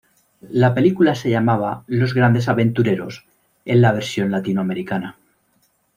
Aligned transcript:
La 0.49 0.73
película 0.73 1.13
se 1.13 1.29
llamaba 1.29 1.83
"Los 1.85 2.15
Grandes 2.15 2.49
Aventureros" 2.49 3.27
en 3.65 3.81
la 3.83 3.91
versión 3.91 4.31
latinoamericana. 4.31 5.15